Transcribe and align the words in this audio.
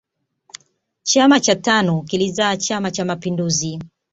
chama 1.03 1.39
cha 1.39 1.55
tanu 1.55 2.01
kilizaa 2.03 2.57
chama 2.57 2.91
cha 2.91 3.05
mapinduzi 3.05 3.79